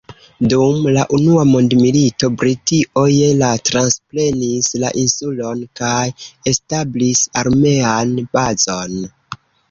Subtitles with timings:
[0.51, 5.99] Dum la unua mondmilito Britio je la transprenis la insulon kaj
[6.53, 8.97] establis armean bazon.